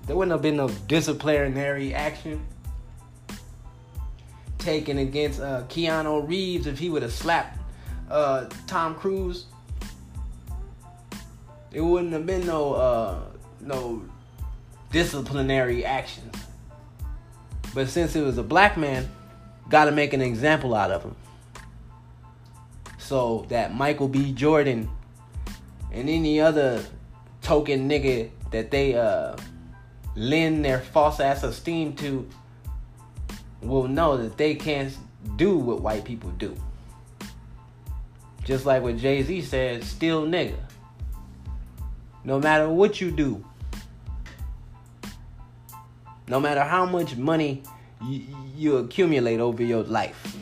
[0.07, 2.45] There wouldn't have been no disciplinary action
[4.59, 7.59] taken against uh, Keanu Reeves if he would have slapped
[8.11, 9.47] uh, Tom Cruise.
[11.73, 13.21] It wouldn't have been no uh,
[13.61, 14.03] no
[14.91, 16.35] disciplinary actions.
[17.75, 19.09] But since it was a black man,
[19.71, 21.17] got to make an example out of him
[23.13, 24.33] so that Michael B.
[24.33, 24.89] Jordan
[25.93, 26.83] and any other
[27.43, 29.37] token nigga that they uh,
[30.17, 32.27] lend their false ass esteem to
[33.61, 34.97] will know that they can't
[35.37, 36.57] do what white people do.
[38.45, 40.57] Just like what Jay Z said, still nigga.
[42.25, 43.45] No matter what you do,
[46.29, 47.63] no matter how much money
[48.03, 48.25] you,
[48.57, 50.35] you accumulate over your life,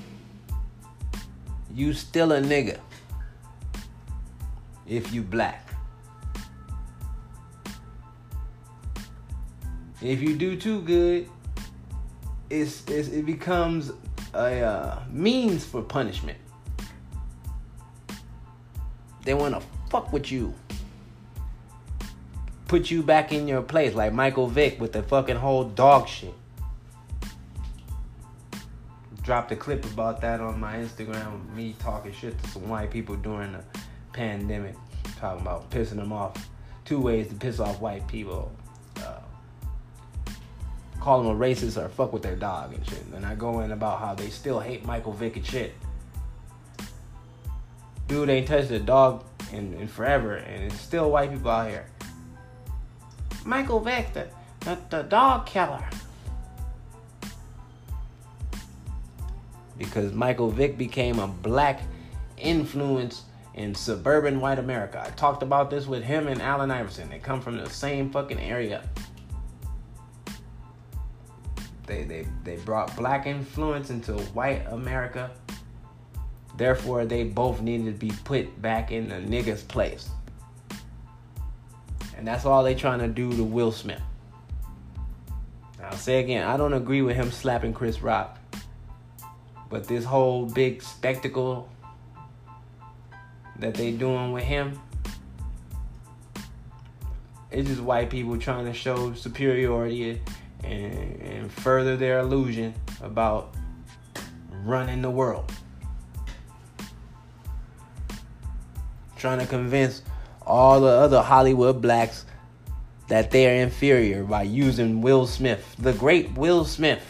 [1.80, 2.78] you still a nigga
[4.86, 5.66] if you black.
[10.02, 11.28] If you do too good,
[12.50, 13.92] it's, it's it becomes
[14.34, 16.38] a uh, means for punishment.
[19.24, 20.54] They want to fuck with you.
[22.68, 26.34] Put you back in your place like Michael Vick with the fucking whole dog shit
[29.22, 31.52] dropped a clip about that on my Instagram.
[31.54, 33.64] Me talking shit to some white people during the
[34.12, 34.74] pandemic,
[35.18, 36.48] talking about pissing them off.
[36.84, 38.50] Two ways to piss off white people.
[38.96, 39.20] Uh,
[41.00, 43.04] call them a racist or fuck with their dog and shit.
[43.14, 45.74] And I go in about how they still hate Michael Vick and shit.
[48.08, 51.86] Dude ain't touched a dog in, in forever, and it's still white people out here.
[53.44, 54.26] Michael Vick, the,
[54.60, 55.84] the, the dog killer.
[59.80, 61.80] Because Michael Vick became a black
[62.36, 65.02] influence in suburban white America.
[65.04, 67.08] I talked about this with him and Allen Iverson.
[67.08, 68.84] They come from the same fucking area.
[71.86, 75.30] They, they, they brought black influence into white America.
[76.56, 80.10] Therefore, they both needed to be put back in the nigga's place.
[82.18, 84.02] And that's all they trying to do to Will Smith.
[85.82, 88.36] I'll say again, I don't agree with him slapping Chris Rock.
[89.70, 91.68] But this whole big spectacle
[93.60, 94.80] that they doing with him,
[97.52, 100.20] it's just white people trying to show superiority
[100.64, 103.54] and, and further their illusion about
[104.64, 105.50] running the world.
[109.16, 110.02] Trying to convince
[110.44, 112.24] all the other Hollywood blacks
[113.08, 117.02] that they are inferior by using Will Smith, the great Will Smith,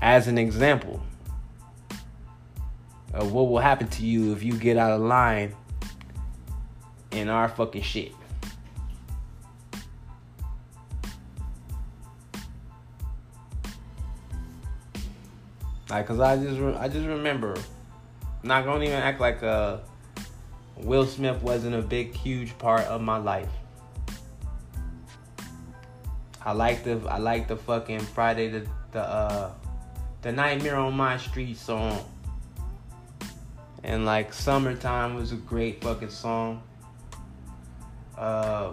[0.00, 1.02] as an example
[3.12, 5.54] of what will happen to you if you get out of line
[7.10, 8.12] in our fucking shit.
[15.88, 17.54] Like, cause I just re- I just remember,
[18.42, 19.78] not gonna even act like uh,
[20.76, 23.48] Will Smith wasn't a big huge part of my life.
[26.44, 29.52] I like the I like the fucking Friday the the uh
[30.22, 32.04] the Nightmare on My Street song.
[33.82, 36.62] And like Summertime was a great fucking song.
[38.16, 38.72] Uh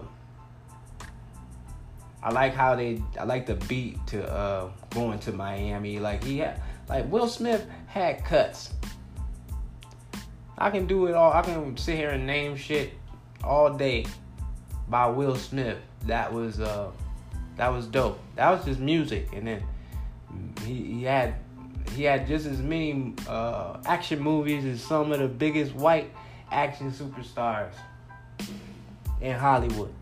[2.24, 6.00] I like how they I like the beat to uh going to Miami.
[6.00, 8.74] Like he had like Will Smith had cuts.
[10.58, 11.34] I can do it all.
[11.34, 12.94] I can sit here and name shit
[13.44, 14.06] all day
[14.88, 15.78] by Will Smith.
[16.08, 16.92] That was uh
[17.58, 18.20] that was dope.
[18.36, 19.64] That was just music and then
[20.66, 21.36] he, he had
[21.96, 26.12] he had just as many uh, action movies as some of the biggest white
[26.52, 27.74] action superstars
[29.22, 29.94] in Hollywood.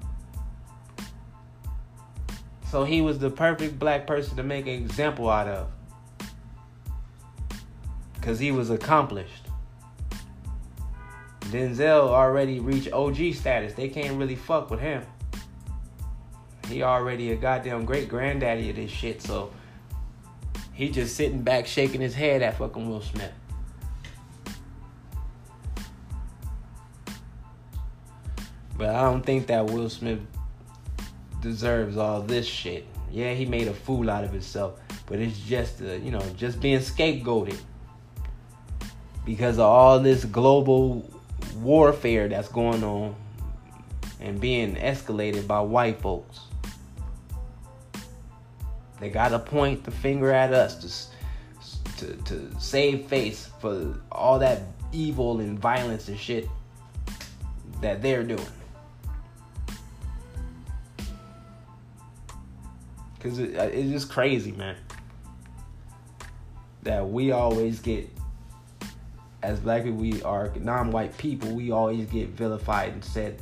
[2.70, 5.68] So he was the perfect black person to make an example out of.
[8.14, 9.48] Because he was accomplished.
[11.42, 13.74] Denzel already reached OG status.
[13.74, 15.04] They can't really fuck with him.
[16.70, 19.52] He already a goddamn great granddaddy of this shit, so
[20.74, 23.32] he just sitting back shaking his head at fucking Will Smith.
[28.78, 30.20] But I don't think that Will Smith
[31.42, 32.88] deserves all this shit.
[33.12, 36.62] Yeah, he made a fool out of himself, but it's just, uh, you know, just
[36.62, 37.58] being scapegoated
[39.26, 41.10] because of all this global
[41.58, 43.16] warfare that's going on
[44.20, 46.40] and being escalated by white folks.
[49.02, 51.10] They gotta point the finger at us
[51.98, 56.48] to, to, to save face for all that evil and violence and shit
[57.82, 58.46] that they're doing.
[63.22, 64.76] Cause it, uh, it's just crazy, man.
[66.84, 68.08] That we always get,
[69.42, 71.56] as black people, we are non-white people.
[71.56, 73.42] We always get vilified and said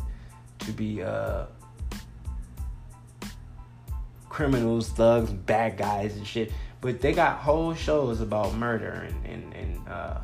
[0.60, 1.48] to be uh,
[4.40, 6.54] criminals, thugs, bad guys, and shit.
[6.80, 10.22] But they got whole shows about murder and and, and uh,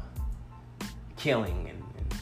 [1.18, 2.20] killing and, and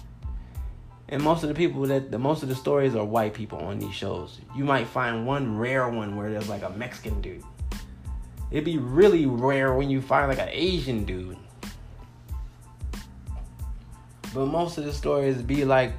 [1.09, 3.77] and most of the people that the most of the stories are white people on
[3.77, 4.39] these shows.
[4.55, 7.43] You might find one rare one where there's like a Mexican dude.
[8.49, 11.37] It'd be really rare when you find like an Asian dude.
[14.33, 15.93] But most of the stories be like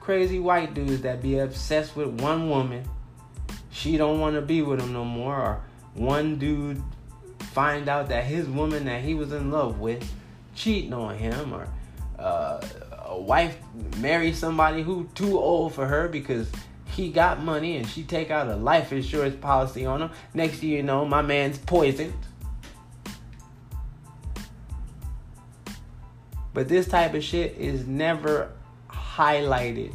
[0.00, 2.84] crazy white dudes that be obsessed with one woman.
[3.76, 5.36] She don't want to be with him no more.
[5.36, 5.60] Or
[5.94, 6.82] one dude
[7.52, 10.10] find out that his woman that he was in love with
[10.54, 11.52] cheating on him.
[11.52, 11.68] Or
[12.18, 12.66] uh,
[13.04, 13.58] a wife
[13.98, 16.50] marry somebody who too old for her because
[16.86, 20.10] he got money and she take out a life insurance policy on him.
[20.32, 22.14] Next thing you know, my man's poisoned.
[26.54, 28.52] But this type of shit is never
[28.88, 29.94] highlighted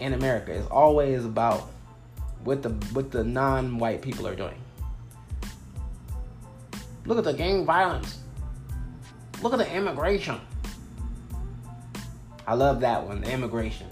[0.00, 0.52] in America.
[0.52, 1.68] It's always about
[2.44, 4.60] what the what the non-white people are doing.
[7.04, 8.18] Look at the gang violence.
[9.42, 10.40] Look at the immigration.
[12.46, 13.86] I love that one, the immigration.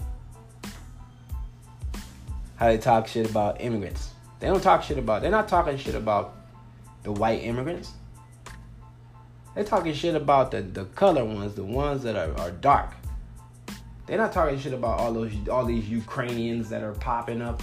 [2.57, 4.11] How they talk shit about immigrants.
[4.41, 5.23] They don't talk shit about.
[5.23, 6.35] They're not talking shit about
[7.03, 7.93] the white immigrants.
[9.55, 12.96] They're talking shit about the, the color ones, the ones that are, are dark.
[14.07, 17.63] They're not talking shit about all those all these Ukrainians that are popping up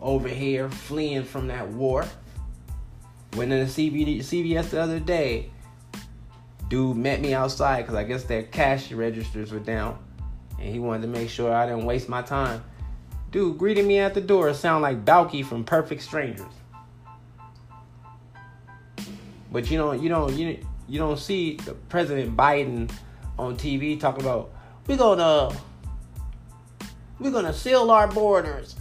[0.00, 2.04] over here, fleeing from that war.
[3.36, 5.50] Went in the CBD, CVS the other day.
[6.68, 9.98] Dude met me outside because I guess their cash registers were down,
[10.58, 12.62] and he wanted to make sure I didn't waste my time.
[13.30, 16.46] Dude greeting me at the door sound like Balki from Perfect Strangers.
[19.50, 21.58] But you know, you don't you you don't see
[21.88, 22.90] President Biden
[23.38, 24.50] on TV talking about
[24.86, 25.54] we're gonna
[27.20, 28.76] we're gonna seal our borders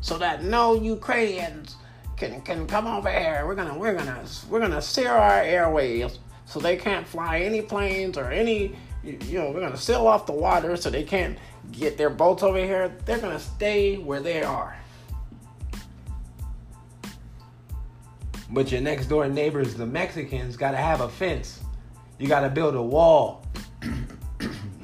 [0.00, 1.76] so that no Ukrainians
[2.16, 3.44] can can come over here.
[3.46, 8.16] We're gonna we're gonna we're gonna seal our airways so they can't fly any planes
[8.16, 11.38] or any you know we're gonna seal off the water so they can't
[11.72, 12.94] get their boats over here.
[13.04, 14.76] They're gonna stay where they are.
[18.50, 21.60] But your next door neighbors, the Mexicans, gotta have a fence.
[22.18, 23.44] You gotta build a wall.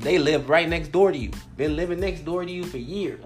[0.00, 1.30] They live right next door to you.
[1.58, 3.22] Been living next door to you for years.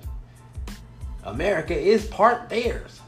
[1.23, 3.01] America is part theirs.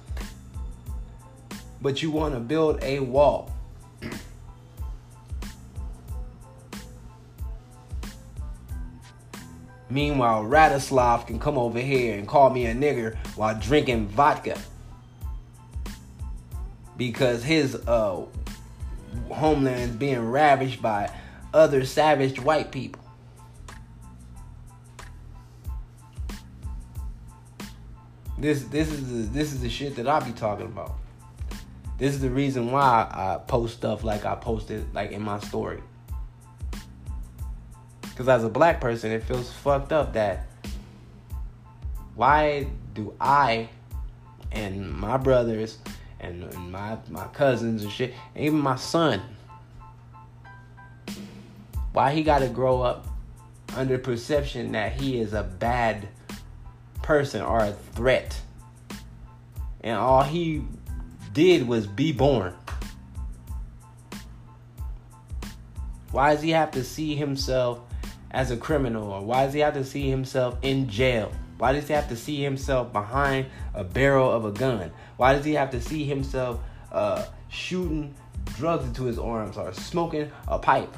[1.83, 3.51] But you want to build a wall.
[9.91, 14.59] Meanwhile, Radislav can come over here and call me a nigger while drinking vodka.
[16.97, 18.25] Because his uh,
[19.29, 21.11] homeland is being ravaged by
[21.53, 23.06] other savage white people.
[28.39, 30.97] This this is the, this is the shit that I be talking about.
[31.99, 35.83] This is the reason why I post stuff like I posted like in my story.
[38.17, 40.47] Cause as a black person, it feels fucked up that
[42.15, 43.69] why do I
[44.53, 45.79] and my brothers
[46.19, 49.21] and, my my cousins and shit, and even my son,
[51.93, 53.07] why he got to grow up
[53.77, 56.09] under perception that he is a bad
[57.07, 58.39] person or a threat.
[59.83, 60.65] And all he
[61.33, 62.53] did was be born.
[66.11, 67.81] Why does he have to see himself
[68.33, 69.13] as a criminal?
[69.13, 71.31] Or why does he have to see himself in jail?
[71.59, 74.91] Why does he have to see himself behind a barrel of a gun?
[75.17, 76.59] Why does he have to see himself
[76.91, 78.15] uh, shooting
[78.57, 80.93] drugs into his arms or smoking a pipe?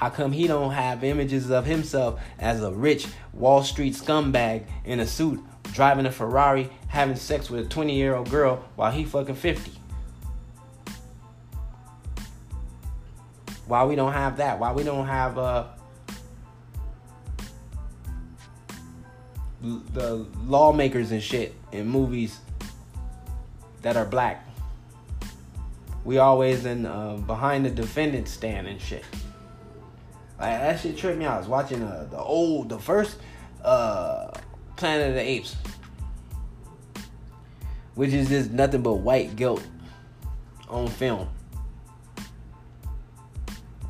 [0.00, 4.98] How come he don't have images of himself as a rich Wall Street scumbag in
[5.00, 5.44] a suit,
[5.74, 9.72] driving a Ferrari, having sex with a 20 year old girl while he fucking 50?
[13.66, 14.58] Why we don't have that?
[14.58, 15.66] Why we don't have uh
[19.60, 22.40] the lawmakers and shit in movies
[23.82, 24.48] that are black?
[26.06, 29.04] We always in uh, behind the defendant stand and shit.
[30.40, 31.34] Like that shit tripped me out.
[31.34, 33.18] I was watching uh, the old, the first
[33.62, 34.30] uh,
[34.76, 35.54] Planet of the Apes,
[37.94, 39.62] which is just nothing but white guilt
[40.70, 41.28] on film.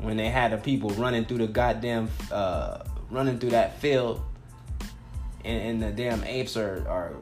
[0.01, 4.21] When they had the people running through the goddamn, uh, running through that field,
[5.45, 7.15] and, and the damn apes are, are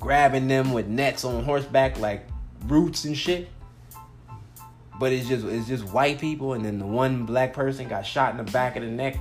[0.00, 2.26] grabbing them with nets on horseback like
[2.66, 3.48] roots and shit
[4.98, 8.30] but it's just it's just white people, and then the one black person got shot
[8.30, 9.16] in the back of the neck.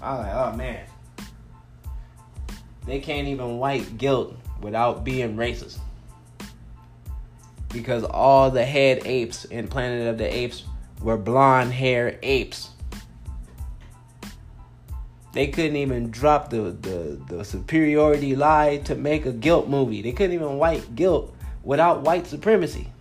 [0.00, 0.86] I was like, oh man,
[2.86, 5.78] they can't even white guilt without being racist,
[7.70, 10.64] because all the head apes in Planet of the Apes
[11.02, 12.70] were blonde hair apes.
[15.34, 20.00] They couldn't even drop the, the, the superiority lie to make a guilt movie.
[20.00, 21.34] They couldn't even white guilt
[21.64, 22.92] without white supremacy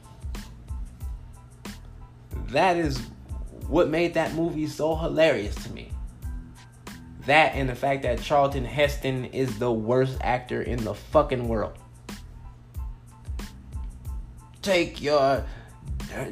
[2.53, 2.99] that is
[3.67, 5.91] what made that movie so hilarious to me.
[7.25, 11.77] That and the fact that Charlton Heston is the worst actor in the fucking world.
[14.61, 15.45] Take your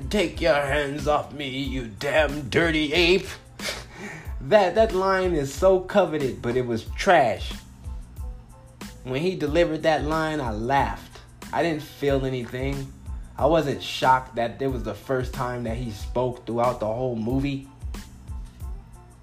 [0.10, 3.28] take your hands off me, you damn dirty ape.
[4.42, 7.54] that that line is so coveted, but it was trash.
[9.04, 11.20] When he delivered that line, I laughed.
[11.52, 12.92] I didn't feel anything.
[13.42, 17.16] I wasn't shocked that it was the first time that he spoke throughout the whole
[17.16, 17.68] movie.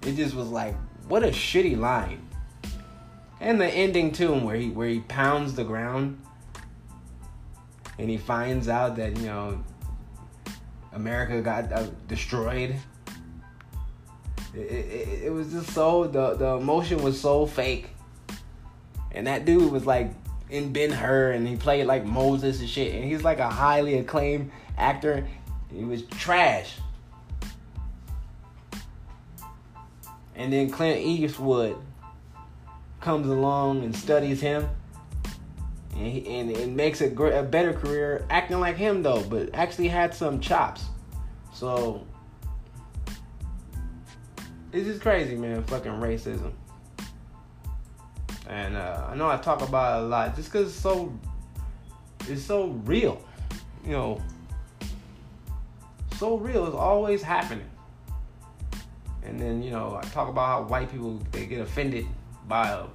[0.01, 0.75] It just was like,
[1.07, 2.27] what a shitty line.
[3.39, 6.19] And the ending too, where he where he pounds the ground
[7.97, 9.63] and he finds out that you know
[10.91, 12.75] America got uh, destroyed.
[14.53, 17.91] It, it, it was just so the the emotion was so fake,
[19.13, 20.11] and that dude was like
[20.49, 22.93] in Ben Hur and he played like Moses and shit.
[22.93, 25.27] And he's like a highly acclaimed actor.
[25.71, 26.77] He was trash.
[30.35, 31.77] And then Clint Eastwood
[33.01, 34.67] comes along and studies him.
[35.95, 39.89] And, he, and, and makes a, a better career acting like him though, but actually
[39.89, 40.85] had some chops.
[41.53, 42.05] So
[44.71, 45.63] this is crazy, man.
[45.63, 46.53] Fucking racism.
[48.49, 51.13] And uh, I know I talk about it a lot just because it's so
[52.27, 53.21] it's so real.
[53.85, 54.21] You know,
[56.17, 56.65] so real.
[56.65, 57.69] It's always happening.
[59.23, 62.07] And then you know I talk about how white people they get offended
[62.47, 62.87] by uh,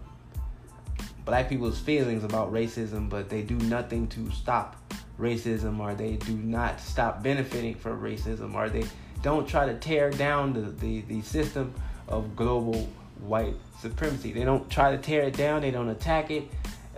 [1.24, 4.76] black people's feelings about racism, but they do nothing to stop
[5.18, 8.84] racism, or they do not stop benefiting from racism, or they
[9.22, 11.72] don't try to tear down the, the, the system
[12.08, 12.88] of global
[13.20, 14.32] white supremacy.
[14.32, 16.44] They don't try to tear it down, they don't attack it.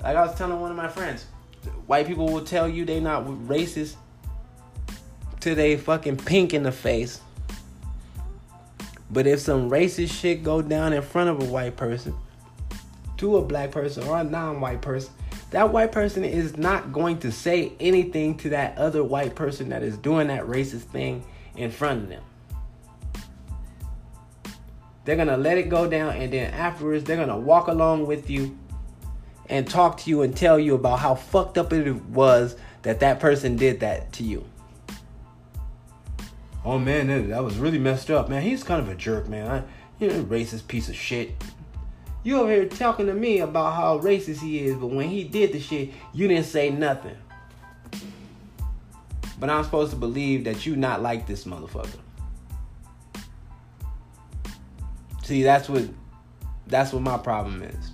[0.03, 1.27] Like I was telling one of my friends,
[1.87, 3.97] white people will tell you they not racist
[5.41, 7.21] till they fucking pink in the face.
[9.11, 12.15] But if some racist shit go down in front of a white person,
[13.19, 15.13] to a black person or a non-white person,
[15.51, 19.83] that white person is not going to say anything to that other white person that
[19.83, 21.25] is doing that racist thing
[21.57, 22.23] in front of them.
[25.07, 28.59] They're gonna let it go down, and then afterwards, they're gonna walk along with you
[29.49, 33.21] and talk to you and tell you about how fucked up it was that that
[33.21, 34.45] person did that to you.
[36.65, 38.43] Oh man, that, was really messed up, man.
[38.43, 39.65] He's kind of a jerk, man.
[40.01, 41.31] You know, racist piece of shit.
[42.25, 45.53] You over here talking to me about how racist he is, but when he did
[45.53, 47.17] the shit, you didn't say nothing.
[49.39, 52.01] But I'm supposed to believe that you not like this motherfucker.
[55.27, 55.83] See, that's what
[56.69, 57.91] that's what my problem is.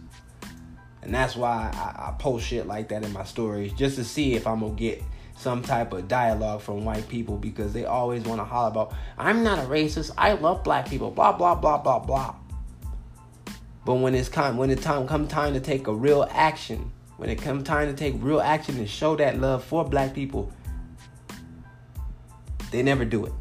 [1.01, 4.35] And that's why I, I, post shit like that in my stories, just to see
[4.35, 5.03] if I'm gonna get
[5.35, 9.43] some type of dialogue from white people because they always want to holler about, I'm
[9.43, 12.35] not a racist, I love black people, blah blah blah blah blah.
[13.87, 17.31] But when it's time, when it's time come time to take a real action, when
[17.31, 20.53] it come time to take real action and show that love for black people,
[22.71, 23.33] they never do it.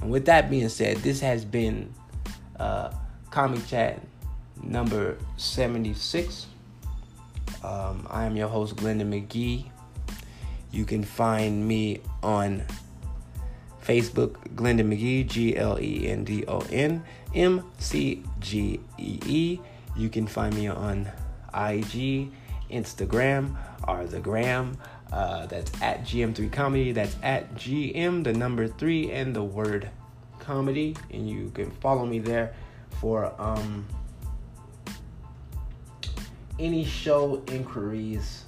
[0.00, 1.92] And with that being said, this has been
[2.58, 2.92] uh,
[3.30, 4.00] Comic Chat
[4.62, 6.46] number 76.
[7.62, 9.66] Um, I am your host, Glendon McGee.
[10.70, 12.64] You can find me on
[13.82, 17.02] Facebook, Glendon McGee, G L E N D O N
[17.34, 19.60] M C G E E.
[19.96, 21.10] You can find me on
[21.54, 22.30] IG,
[22.70, 24.76] Instagram, or the gram.
[25.12, 26.92] Uh, that's at GM3 Comedy.
[26.92, 29.88] That's at GM, the number three, and the word
[30.38, 30.96] comedy.
[31.12, 32.54] And you can follow me there
[33.00, 33.86] for um,
[36.58, 38.44] any show inquiries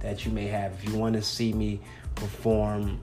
[0.00, 0.72] that you may have.
[0.72, 1.80] If you want to see me
[2.14, 3.00] perform,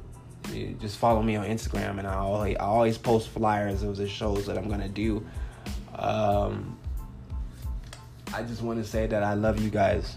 [0.79, 4.45] just follow me on Instagram, and I always, I always post flyers of the shows
[4.47, 5.25] that I'm gonna do.
[5.95, 6.77] Um,
[8.33, 10.15] I just want to say that I love you guys.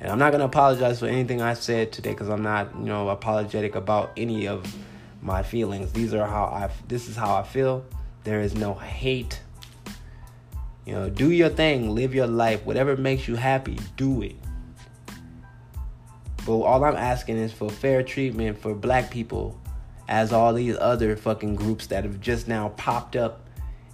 [0.00, 3.08] And I'm not gonna apologize for anything I said today because I'm not, you know,
[3.08, 4.74] apologetic about any of
[5.22, 5.92] my feelings.
[5.92, 6.70] These are how I.
[6.88, 7.84] This is how I feel.
[8.24, 9.40] There is no hate.
[10.84, 12.64] You know, do your thing, live your life.
[12.64, 14.36] Whatever makes you happy, do it.
[16.44, 19.60] But all I'm asking is for fair treatment for black people,
[20.08, 23.48] as all these other fucking groups that have just now popped up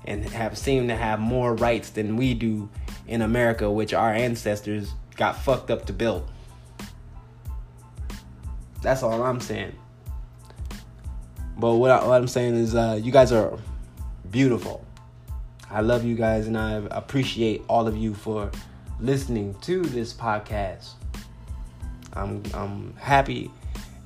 [0.05, 2.69] and have seemed to have more rights than we do
[3.07, 6.29] in America, which our ancestors got fucked up to build.
[8.83, 9.77] That's all I'm saying.
[11.57, 13.59] But what, I, am saying is, uh, you guys are
[14.31, 14.85] beautiful.
[15.71, 18.51] I love you guys, and I appreciate all of you for
[19.01, 20.91] listening to this podcast.
[22.15, 23.51] I'm I'm happy,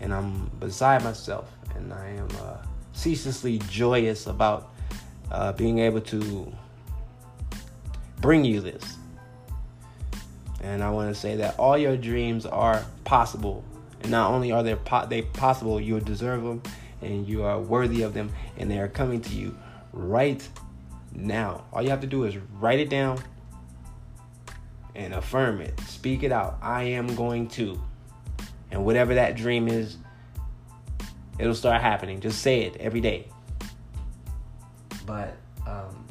[0.01, 2.59] and I'm beside myself, and I am uh,
[2.93, 4.73] ceaselessly joyous about
[5.31, 6.53] uh, being able to
[8.21, 8.97] bring you this.
[10.63, 13.65] And I want to say that all your dreams are possible.
[14.03, 16.63] And not only are they, po- they possible, you deserve them
[17.03, 19.57] and you are worthy of them, and they are coming to you
[19.93, 20.47] right
[21.13, 21.65] now.
[21.73, 23.23] All you have to do is write it down
[24.95, 25.79] and affirm it.
[25.81, 26.59] Speak it out.
[26.63, 27.81] I am going to.
[28.71, 29.99] And whatever that dream is,
[31.39, 32.21] it'll start happening.
[32.21, 33.29] Just say it every day.
[35.05, 35.37] But
[35.67, 36.06] um,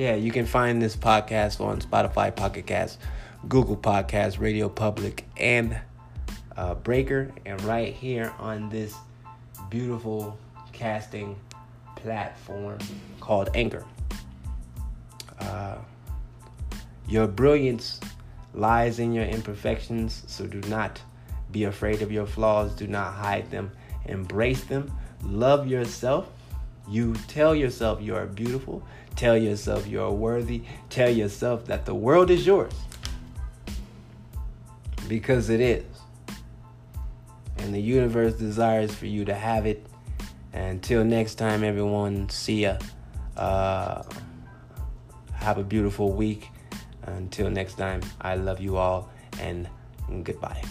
[0.00, 2.98] yeah, you can find this podcast on Spotify, Pocket Cast,
[3.46, 5.78] Google Podcast, Radio Public, and
[6.56, 8.94] uh, Breaker, and right here on this
[9.68, 10.38] beautiful
[10.72, 11.36] casting
[11.96, 12.78] platform
[13.20, 13.84] called Anchor.
[15.38, 15.76] Uh,
[17.06, 18.00] your brilliance
[18.54, 20.98] lies in your imperfections, so do not
[21.52, 22.74] be afraid of your flaws.
[22.74, 23.70] Do not hide them.
[24.06, 24.90] Embrace them.
[25.22, 26.26] Love yourself.
[26.88, 28.82] You tell yourself you are beautiful.
[29.20, 30.62] Tell yourself you are worthy.
[30.88, 32.72] Tell yourself that the world is yours.
[35.08, 35.84] Because it is.
[37.58, 39.84] And the universe desires for you to have it
[40.54, 42.78] until next time, everyone, see ya.
[43.36, 44.04] Uh,
[45.34, 46.48] have a beautiful week.
[47.02, 49.68] Until next time, I love you all and
[50.22, 50.62] goodbye.